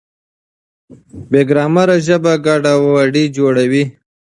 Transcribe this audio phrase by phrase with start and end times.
[1.29, 3.83] بې ګرامره ژبه ګډوډي جوړوي.